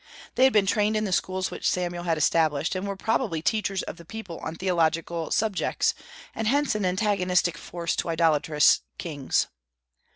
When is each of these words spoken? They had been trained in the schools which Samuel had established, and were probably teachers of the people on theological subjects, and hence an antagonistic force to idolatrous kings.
They 0.33 0.45
had 0.45 0.51
been 0.53 0.65
trained 0.65 0.95
in 0.97 1.03
the 1.03 1.11
schools 1.11 1.51
which 1.51 1.69
Samuel 1.69 2.05
had 2.05 2.17
established, 2.17 2.73
and 2.73 2.87
were 2.87 2.95
probably 2.95 3.43
teachers 3.43 3.83
of 3.83 3.97
the 3.97 4.03
people 4.03 4.39
on 4.39 4.55
theological 4.55 5.29
subjects, 5.29 5.93
and 6.33 6.47
hence 6.47 6.73
an 6.73 6.85
antagonistic 6.85 7.55
force 7.55 7.95
to 7.97 8.09
idolatrous 8.09 8.79
kings. 8.97 9.45